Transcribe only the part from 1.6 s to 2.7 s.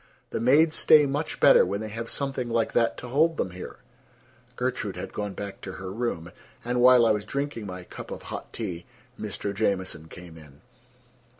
when they have something